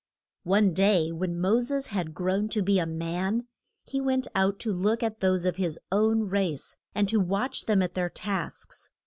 [0.45, 3.45] One day, when Mo ses had grown to be a man,
[3.83, 7.83] he went out to look at those of his own race, and to watch them
[7.83, 8.89] at their tasks.